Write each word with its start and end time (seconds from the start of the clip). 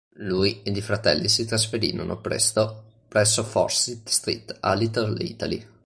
Lui 0.23 0.61
ed 0.63 0.75
i 0.75 0.81
fratelli 0.81 1.29
si 1.29 1.45
trasferirono, 1.45 2.19
presto, 2.21 2.85
presso 3.07 3.43
Forsyth 3.43 4.09
Street, 4.09 4.57
a 4.61 4.73
Little 4.73 5.15
Italy. 5.23 5.63